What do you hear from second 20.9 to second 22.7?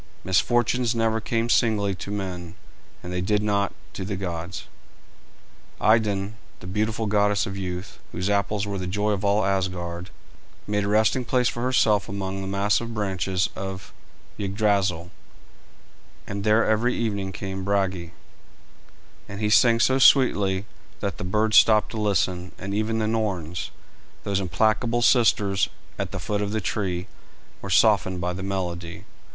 that the birds stopped to listen,